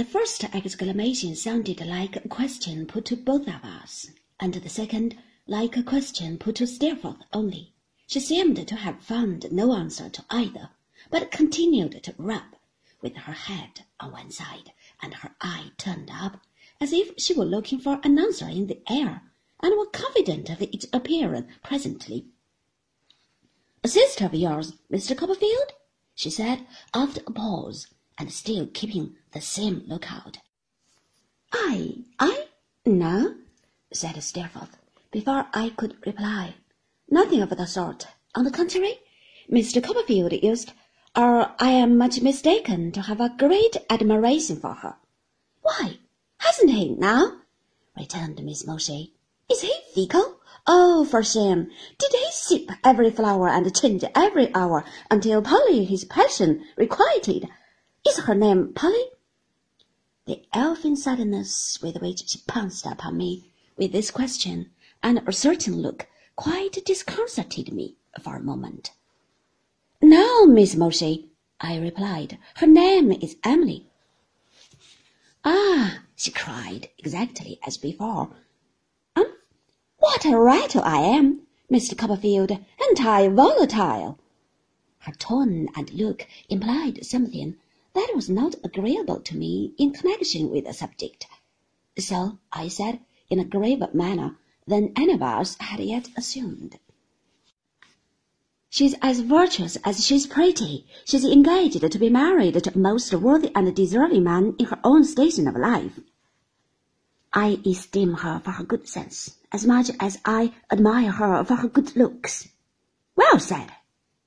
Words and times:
The 0.00 0.06
first 0.06 0.44
exclamation 0.44 1.36
sounded 1.36 1.86
like 1.86 2.16
a 2.16 2.26
question 2.26 2.86
put 2.86 3.04
to 3.04 3.16
both 3.16 3.46
of 3.46 3.62
us, 3.62 4.06
and 4.40 4.54
the 4.54 4.68
second 4.70 5.18
like 5.46 5.76
a 5.76 5.82
question 5.82 6.38
put 6.38 6.54
to 6.54 6.66
Steerforth 6.66 7.22
only. 7.34 7.74
She 8.06 8.18
seemed 8.18 8.66
to 8.66 8.76
have 8.76 9.02
found 9.02 9.52
no 9.52 9.74
answer 9.74 10.08
to 10.08 10.24
either, 10.30 10.70
but 11.10 11.30
continued 11.30 12.02
to 12.02 12.14
rub, 12.16 12.56
with 13.02 13.14
her 13.14 13.34
head 13.34 13.84
on 14.00 14.12
one 14.12 14.30
side 14.30 14.72
and 15.02 15.12
her 15.12 15.34
eye 15.42 15.72
turned 15.76 16.08
up, 16.10 16.40
as 16.80 16.94
if 16.94 17.12
she 17.18 17.34
were 17.34 17.44
looking 17.44 17.78
for 17.78 18.00
an 18.02 18.18
answer 18.18 18.48
in 18.48 18.68
the 18.68 18.80
air, 18.90 19.30
and 19.62 19.76
were 19.76 19.84
confident 19.84 20.48
of 20.48 20.62
its 20.62 20.86
appearing 20.94 21.46
presently. 21.62 22.24
A 23.84 23.88
sister 23.88 24.24
of 24.24 24.32
yours, 24.32 24.72
Mr. 24.90 25.14
Copperfield? 25.14 25.74
she 26.14 26.30
said, 26.30 26.66
after 26.94 27.20
a 27.26 27.30
pause, 27.32 27.86
and 28.20 28.30
still 28.30 28.66
keeping 28.66 29.16
the 29.32 29.40
same 29.40 29.82
lookout. 29.86 30.36
I, 31.54 32.04
I? 32.18 32.48
No, 32.84 33.36
said 33.90 34.22
Steerforth, 34.22 34.76
before 35.10 35.46
I 35.54 35.70
could 35.70 35.96
reply. 36.04 36.56
Nothing 37.08 37.40
of 37.40 37.48
the 37.48 37.64
sort. 37.64 38.08
On 38.34 38.44
the 38.44 38.50
contrary, 38.50 39.00
Mr. 39.50 39.82
Copperfield 39.82 40.34
used, 40.34 40.72
or 41.16 41.52
I 41.58 41.70
am 41.70 41.96
much 41.96 42.20
mistaken, 42.20 42.92
to 42.92 43.00
have 43.00 43.22
a 43.22 43.34
great 43.38 43.78
admiration 43.88 44.60
for 44.60 44.74
her. 44.74 44.96
Why, 45.62 45.96
hasn't 46.36 46.72
he 46.72 46.90
now? 46.90 47.38
returned 47.96 48.44
Miss 48.44 48.66
Mowcher. 48.66 49.08
Is 49.50 49.62
he 49.62 49.74
fickle? 49.94 50.40
Oh, 50.66 51.06
for 51.06 51.22
shame! 51.22 51.70
Did 51.96 52.12
he 52.12 52.26
sip 52.32 52.70
every 52.84 53.10
flower 53.10 53.48
and 53.48 53.74
change 53.74 54.04
every 54.14 54.54
hour 54.54 54.84
until 55.10 55.40
Polly 55.40 55.86
his 55.86 56.04
passion 56.04 56.66
requited? 56.76 57.48
Is 58.08 58.18
her 58.20 58.34
name 58.34 58.72
Polly? 58.72 59.10
The 60.24 60.42
elfin 60.54 60.96
suddenness 60.96 61.82
with 61.82 62.00
which 62.00 62.26
she 62.28 62.38
pounced 62.46 62.86
upon 62.86 63.18
me 63.18 63.52
with 63.76 63.92
this 63.92 64.10
question 64.10 64.70
and 65.02 65.22
a 65.26 65.32
certain 65.32 65.82
look 65.82 66.06
quite 66.34 66.82
disconcerted 66.86 67.74
me 67.74 67.96
for 68.18 68.36
a 68.36 68.42
moment. 68.42 68.92
No, 70.00 70.46
Miss 70.46 70.74
Mowcher, 70.74 71.24
I 71.60 71.76
replied. 71.76 72.38
Her 72.54 72.66
name 72.66 73.12
is 73.12 73.36
Emily. 73.44 73.86
Ah, 75.44 76.00
she 76.16 76.30
cried, 76.30 76.88
exactly 76.96 77.60
as 77.66 77.76
before. 77.76 78.30
Um, 79.14 79.34
what 79.98 80.24
a 80.24 80.38
rattle 80.38 80.82
I 80.84 81.00
am, 81.00 81.42
Mr. 81.70 81.98
Copperfield, 81.98 82.50
and 82.50 83.00
I 83.06 83.28
volatile. 83.28 84.18
Her 85.00 85.12
tone 85.12 85.68
and 85.76 85.92
look 85.92 86.26
implied 86.48 87.04
something 87.04 87.56
that 87.94 88.12
was 88.14 88.28
not 88.28 88.54
agreeable 88.64 89.20
to 89.20 89.36
me 89.36 89.74
in 89.78 89.92
connection 89.92 90.50
with 90.50 90.64
the 90.64 90.72
subject. 90.72 91.26
So 91.98 92.38
I 92.52 92.68
said, 92.68 93.00
in 93.28 93.38
a 93.38 93.44
graver 93.44 93.88
manner 93.92 94.36
than 94.66 94.92
any 94.96 95.12
of 95.14 95.22
us 95.22 95.56
had 95.58 95.80
yet 95.80 96.08
assumed. 96.16 96.78
She's 98.68 98.94
as 99.02 99.20
virtuous 99.20 99.76
as 99.84 100.04
she's 100.04 100.28
pretty. 100.28 100.86
She's 101.04 101.24
engaged 101.24 101.80
to 101.80 101.98
be 101.98 102.08
married 102.08 102.62
to 102.62 102.74
a 102.74 102.78
most 102.78 103.12
worthy 103.12 103.50
and 103.54 103.74
deserving 103.74 104.22
man 104.22 104.54
in 104.58 104.66
her 104.66 104.78
own 104.84 105.02
station 105.04 105.48
of 105.48 105.56
life. 105.56 105.98
I 107.32 107.60
esteem 107.66 108.14
her 108.14 108.40
for 108.40 108.52
her 108.52 108.64
good 108.64 108.88
sense 108.88 109.36
as 109.52 109.66
much 109.66 109.90
as 109.98 110.18
I 110.24 110.52
admire 110.70 111.10
her 111.10 111.44
for 111.44 111.56
her 111.56 111.68
good 111.68 111.96
looks. 111.96 112.48
Well 113.16 113.40
said, 113.40 113.72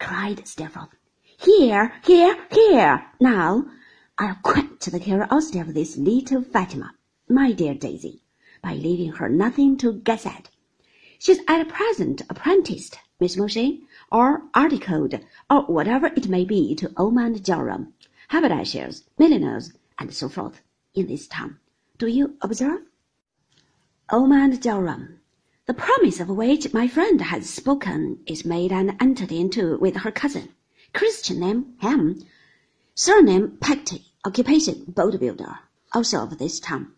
cried 0.00 0.46
Steerforth. 0.48 0.96
Hear, 1.44 1.92
hear, 2.06 2.38
hear! 2.50 3.04
Now, 3.20 3.66
I'll 4.16 4.38
quench 4.42 4.86
the 4.86 4.98
curiosity 4.98 5.58
of 5.58 5.74
this 5.74 5.98
little 5.98 6.40
Fatima, 6.40 6.94
my 7.28 7.52
dear 7.52 7.74
Daisy, 7.74 8.22
by 8.62 8.72
leaving 8.72 9.12
her 9.12 9.28
nothing 9.28 9.76
to 9.76 9.92
guess 9.92 10.24
at. 10.24 10.48
She's 11.18 11.40
at 11.46 11.68
present 11.68 12.22
apprenticed, 12.30 12.98
Miss 13.20 13.36
Mowcher, 13.36 13.76
or 14.10 14.44
articled, 14.54 15.20
or 15.50 15.62
whatever 15.66 16.06
it 16.06 16.30
may 16.30 16.46
be 16.46 16.74
to 16.76 16.90
Omer 16.96 17.26
and 17.26 17.44
Joram, 17.44 17.92
haberdashers, 18.28 19.04
milliners, 19.18 19.74
and 19.98 20.14
so 20.14 20.30
forth, 20.30 20.62
in 20.94 21.08
this 21.08 21.26
town. 21.26 21.58
Do 21.98 22.06
you 22.06 22.38
observe? 22.40 22.84
Omer 24.10 24.38
and 24.38 24.62
Joram, 24.62 25.20
the 25.66 25.74
promise 25.74 26.20
of 26.20 26.30
which 26.30 26.72
my 26.72 26.88
friend 26.88 27.20
has 27.20 27.50
spoken, 27.50 28.20
is 28.26 28.46
made 28.46 28.72
and 28.72 28.96
entered 28.98 29.30
into 29.30 29.76
with 29.76 29.96
her 29.96 30.10
cousin. 30.10 30.48
Christian 30.94 31.40
name 31.40 31.74
Ham, 31.78 32.24
surname 32.94 33.58
Peggotty, 33.58 34.12
occupation 34.24 34.84
boat 34.86 35.18
builder, 35.18 35.58
also 35.92 36.22
of 36.22 36.38
this 36.38 36.60
town. 36.60 36.92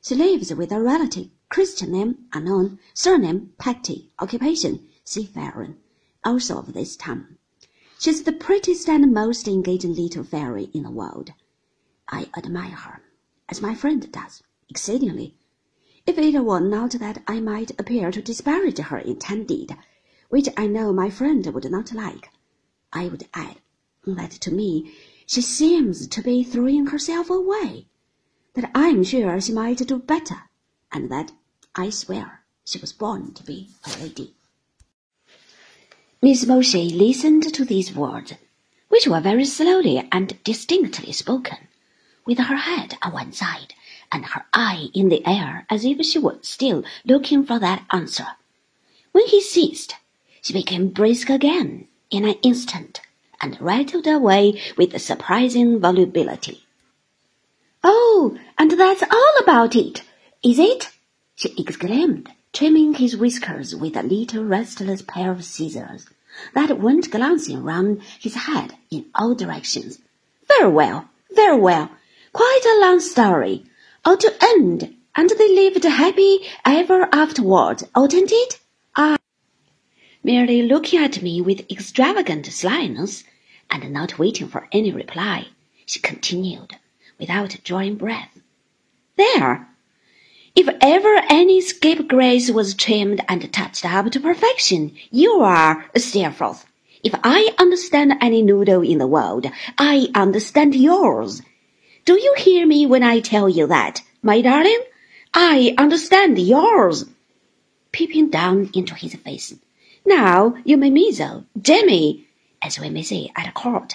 She 0.00 0.14
lives 0.14 0.54
with 0.54 0.72
a 0.72 0.80
relative, 0.80 1.28
Christian 1.50 1.92
name 1.92 2.24
unknown, 2.32 2.78
surname 2.94 3.52
Peggotty, 3.58 4.10
occupation 4.18 4.88
seafaring 5.04 5.76
also 6.24 6.56
of 6.56 6.72
this 6.72 6.96
town. 6.96 7.36
She's 7.98 8.22
the 8.22 8.32
prettiest 8.32 8.88
and 8.88 9.12
most 9.12 9.46
engaging 9.46 9.96
little 9.96 10.24
fairy 10.24 10.70
in 10.72 10.84
the 10.84 10.90
world. 10.90 11.34
I 12.08 12.30
admire 12.34 12.70
her, 12.70 13.02
as 13.50 13.60
my 13.60 13.74
friend 13.74 14.10
does, 14.10 14.42
exceedingly. 14.70 15.36
If 16.06 16.16
it 16.16 16.40
were 16.40 16.58
not 16.58 16.92
that 16.92 17.22
I 17.26 17.40
might 17.40 17.78
appear 17.78 18.10
to 18.12 18.22
disparage 18.22 18.78
her 18.78 18.98
intended, 18.98 19.76
which 20.30 20.48
I 20.56 20.66
know 20.66 20.90
my 20.94 21.10
friend 21.10 21.44
would 21.44 21.70
not 21.70 21.92
like, 21.92 22.30
I 22.94 23.08
would 23.08 23.26
add 23.32 23.56
that 24.04 24.32
to 24.32 24.50
me 24.50 24.92
she 25.26 25.40
seems 25.40 26.06
to 26.08 26.20
be 26.22 26.44
throwing 26.44 26.86
herself 26.86 27.30
away, 27.30 27.86
that 28.54 28.70
I 28.74 28.88
am 28.88 29.02
sure 29.02 29.40
she 29.40 29.52
might 29.52 29.78
do 29.78 29.98
better, 29.98 30.50
and 30.92 31.10
that 31.10 31.32
I 31.74 31.88
swear 31.88 32.44
she 32.64 32.78
was 32.78 32.92
born 32.92 33.32
to 33.34 33.42
be 33.44 33.70
a 33.86 33.98
lady. 33.98 34.34
Miss 36.20 36.44
Mowcher 36.44 36.84
listened 36.94 37.54
to 37.54 37.64
these 37.64 37.94
words, 37.94 38.34
which 38.88 39.08
were 39.08 39.20
very 39.20 39.46
slowly 39.46 40.06
and 40.12 40.42
distinctly 40.44 41.12
spoken, 41.12 41.68
with 42.26 42.38
her 42.38 42.56
head 42.56 42.98
on 43.02 43.12
one 43.12 43.32
side 43.32 43.74
and 44.12 44.26
her 44.26 44.44
eye 44.52 44.88
in 44.92 45.08
the 45.08 45.26
air 45.26 45.66
as 45.70 45.84
if 45.84 46.04
she 46.04 46.18
were 46.18 46.38
still 46.42 46.84
looking 47.06 47.46
for 47.46 47.58
that 47.58 47.86
answer. 47.90 48.26
When 49.12 49.26
he 49.26 49.40
ceased, 49.40 49.96
she 50.42 50.52
became 50.52 50.88
brisk 50.88 51.30
again 51.30 51.88
in 52.12 52.24
an 52.24 52.36
instant 52.42 53.00
and 53.40 53.60
rattled 53.60 54.06
away 54.06 54.60
with 54.76 55.00
surprising 55.00 55.80
volubility. 55.80 56.64
Oh, 57.82 58.38
and 58.56 58.70
that's 58.70 59.02
all 59.02 59.34
about 59.42 59.74
it, 59.74 60.02
is 60.44 60.60
it? 60.60 60.90
she 61.34 61.52
exclaimed, 61.58 62.30
trimming 62.52 62.94
his 62.94 63.16
whiskers 63.16 63.74
with 63.74 63.96
a 63.96 64.02
little 64.04 64.44
restless 64.44 65.02
pair 65.02 65.32
of 65.32 65.44
scissors 65.44 66.06
that 66.54 66.78
went 66.78 67.10
glancing 67.10 67.62
round 67.62 68.00
his 68.20 68.34
head 68.34 68.74
in 68.90 69.06
all 69.14 69.34
directions. 69.34 69.98
Very 70.46 70.70
well, 70.70 71.08
very 71.34 71.58
well. 71.58 71.90
Quite 72.32 72.62
a 72.64 72.80
long 72.80 73.00
story. 73.00 73.64
All 74.04 74.16
to 74.16 74.34
end, 74.40 74.94
and 75.14 75.30
they 75.30 75.54
lived 75.54 75.84
happy 75.84 76.40
ever 76.64 77.08
afterward, 77.12 77.82
oughtn't 77.94 78.32
it? 78.32 78.60
Merely 80.24 80.62
looking 80.62 81.00
at 81.00 81.20
me 81.20 81.40
with 81.40 81.68
extravagant 81.68 82.46
slyness, 82.46 83.24
and 83.68 83.92
not 83.92 84.20
waiting 84.20 84.46
for 84.46 84.68
any 84.70 84.92
reply, 84.92 85.48
she 85.84 85.98
continued, 85.98 86.76
without 87.18 87.56
drawing 87.64 87.96
breath. 87.96 88.38
There, 89.16 89.68
if 90.54 90.68
ever 90.80 91.22
any 91.28 91.60
scapegrace 91.60 92.50
was 92.50 92.74
trimmed 92.74 93.20
and 93.28 93.52
touched 93.52 93.84
up 93.84 94.12
to 94.12 94.20
perfection, 94.20 94.94
you 95.10 95.40
are, 95.40 95.86
a 95.94 95.98
Steerforth. 95.98 96.66
If 97.02 97.14
I 97.24 97.52
understand 97.58 98.12
any 98.20 98.42
noodle 98.42 98.82
in 98.82 98.98
the 98.98 99.08
world, 99.08 99.46
I 99.76 100.08
understand 100.14 100.76
yours. 100.76 101.42
Do 102.04 102.14
you 102.14 102.34
hear 102.36 102.64
me 102.64 102.86
when 102.86 103.02
I 103.02 103.18
tell 103.18 103.48
you 103.48 103.66
that, 103.66 104.02
my 104.22 104.40
darling? 104.40 104.82
I 105.34 105.74
understand 105.76 106.38
yours. 106.38 107.06
Peeping 107.90 108.30
down 108.30 108.70
into 108.72 108.94
his 108.94 109.14
face. 109.16 109.54
Now 110.04 110.56
you 110.64 110.76
may 110.76 110.90
measle, 110.90 111.46
Jemmy, 111.60 112.26
as 112.60 112.78
we 112.78 112.90
may 112.90 113.02
say 113.02 113.30
at 113.36 113.54
court. 113.54 113.94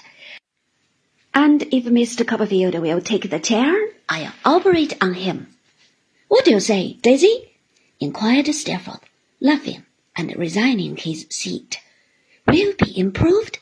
And 1.33 1.63
if 1.63 1.85
Mr. 1.85 2.25
Copperfield 2.25 2.75
will 2.75 3.01
take 3.01 3.29
the 3.29 3.39
chair, 3.39 3.73
I'll 4.09 4.33
operate 4.43 4.97
on 5.01 5.13
him. 5.13 5.47
What 6.27 6.45
do 6.45 6.51
you 6.51 6.59
say, 6.59 6.93
Daisy? 7.01 7.53
inquired 7.99 8.53
Steerforth, 8.53 9.03
laughing 9.39 9.85
and 10.15 10.35
resigning 10.35 10.97
his 10.97 11.27
seat. 11.29 11.79
Will 12.47 12.73
be 12.73 12.97
improved? 12.97 13.59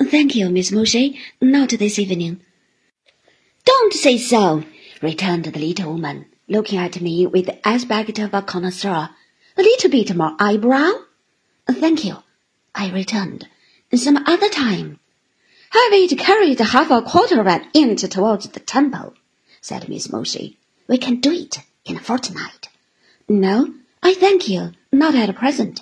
Thank 0.00 0.34
you, 0.34 0.48
Miss 0.50 0.70
Mowcher, 0.70 1.14
not 1.40 1.70
this 1.70 1.98
evening. 1.98 2.40
Don't 3.64 3.92
say 3.92 4.18
so, 4.18 4.64
returned 5.00 5.44
the 5.44 5.58
little 5.58 5.92
woman, 5.92 6.26
looking 6.48 6.78
at 6.78 7.00
me 7.00 7.26
with 7.26 7.46
the 7.46 7.68
aspect 7.68 8.18
of 8.18 8.34
a 8.34 8.42
connoisseur. 8.42 9.10
A 9.56 9.62
little 9.62 9.90
bit 9.90 10.16
more 10.16 10.34
eyebrow? 10.38 10.92
Thank 11.74 12.04
you, 12.04 12.16
I 12.74 12.90
returned. 12.90 13.48
Some 13.94 14.16
other 14.26 14.48
time. 14.48 15.00
Have 15.70 15.92
it 15.92 16.18
carried 16.18 16.58
half 16.60 16.90
a 16.90 17.02
quarter 17.02 17.40
of 17.40 17.46
an 17.46 17.66
inch 17.74 18.02
towards 18.02 18.48
the 18.48 18.60
temple 18.60 19.14
said 19.62 19.88
Miss 19.88 20.08
Mowcher. 20.08 20.56
We 20.88 20.98
can 20.98 21.20
do 21.20 21.30
it 21.30 21.58
in 21.84 21.96
a 21.96 22.00
fortnight. 22.00 22.68
No, 23.28 23.72
I 24.02 24.14
thank 24.14 24.48
you, 24.48 24.72
not 24.90 25.14
at 25.14 25.34
present. 25.36 25.80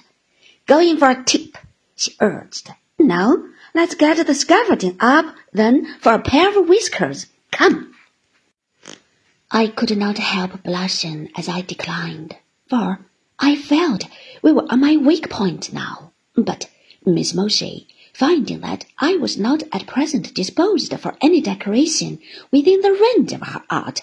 Going 0.66 0.98
for 0.98 1.08
a 1.08 1.24
tip, 1.24 1.56
she 1.96 2.14
urged. 2.20 2.70
No, 2.98 3.48
let's 3.74 3.94
get 3.94 4.24
the 4.26 4.34
scaffolding 4.34 4.98
up, 5.00 5.34
then, 5.52 5.96
for 6.00 6.12
a 6.12 6.22
pair 6.22 6.50
of 6.50 6.68
whiskers. 6.68 7.26
Come. 7.50 7.94
I 9.50 9.68
could 9.68 9.96
not 9.96 10.18
help 10.18 10.62
blushing 10.62 11.30
as 11.34 11.48
I 11.48 11.62
declined, 11.62 12.36
for 12.68 12.98
I 13.42 13.56
felt 13.56 14.04
we 14.42 14.52
were 14.52 14.70
on 14.70 14.80
my 14.80 14.96
weak 14.96 15.30
point 15.30 15.72
now. 15.72 16.12
But 16.36 16.68
Miss 17.06 17.32
Mowcher, 17.32 17.86
finding 18.12 18.60
that 18.60 18.84
I 18.98 19.16
was 19.16 19.38
not 19.38 19.62
at 19.72 19.86
present 19.86 20.34
disposed 20.34 20.92
for 21.00 21.16
any 21.22 21.40
decoration 21.40 22.18
within 22.52 22.80
the 22.82 22.92
range 22.92 23.32
of 23.32 23.40
her 23.40 23.62
art, 23.70 24.02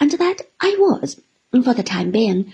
and 0.00 0.10
that 0.12 0.48
I 0.60 0.76
was, 0.78 1.20
for 1.52 1.74
the 1.74 1.82
time 1.82 2.10
being, 2.10 2.52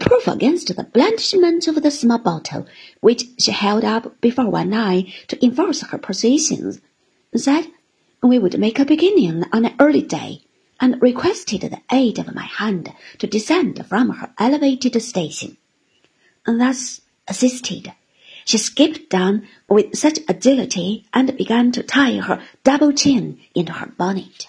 proof 0.00 0.26
against 0.26 0.74
the 0.74 0.82
blandishment 0.82 1.68
of 1.68 1.80
the 1.80 1.90
small 1.90 2.18
bottle 2.18 2.66
which 3.00 3.24
she 3.38 3.52
held 3.52 3.84
up 3.84 4.20
before 4.20 4.50
one 4.50 4.74
eye 4.74 5.14
to 5.28 5.42
enforce 5.44 5.82
her 5.82 5.98
positions, 5.98 6.80
said 7.36 7.68
we 8.22 8.38
would 8.38 8.58
make 8.58 8.80
a 8.80 8.84
beginning 8.84 9.44
on 9.52 9.64
an 9.64 9.74
early 9.78 10.02
day, 10.02 10.42
and 10.80 11.00
requested 11.00 11.60
the 11.60 11.80
aid 11.92 12.18
of 12.18 12.34
my 12.34 12.44
hand 12.44 12.92
to 13.18 13.26
descend 13.26 13.86
from 13.86 14.10
her 14.10 14.34
elevated 14.38 15.00
station. 15.00 15.56
Thus 16.48 17.02
assisted, 17.28 17.92
she 18.46 18.56
skipped 18.56 19.10
down 19.10 19.46
with 19.68 19.94
such 19.96 20.20
agility 20.28 21.04
and 21.12 21.36
began 21.36 21.72
to 21.72 21.82
tie 21.82 22.16
her 22.16 22.42
double 22.64 22.92
chin 22.92 23.38
into 23.54 23.72
her 23.74 23.92
bonnet. 23.98 24.48